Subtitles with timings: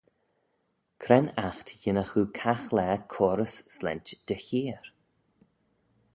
[1.01, 4.83] Cre'n aght yinnagh oo caghlaa coarys slaynt dty heer?